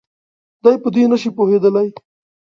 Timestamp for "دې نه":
0.95-1.17